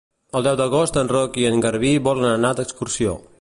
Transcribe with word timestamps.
El 0.37 0.45
deu 0.45 0.55
d'agost 0.61 0.97
en 1.01 1.11
Roc 1.11 1.37
i 1.43 1.47
en 1.49 1.61
Garbí 1.67 1.93
volen 2.09 2.31
anar 2.31 2.55
d'excursió. 2.63 3.15